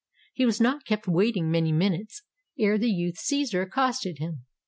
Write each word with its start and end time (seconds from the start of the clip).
He 0.33 0.47
was 0.47 0.59
not 0.59 0.83
kept 0.83 1.07
waiting 1.07 1.51
many 1.51 1.71
minutes, 1.71 2.23
ere 2.57 2.79
the 2.79 2.89
youth 2.89 3.17
Cæsar 3.23 3.61
accosted 3.61 4.17
him. 4.17 4.47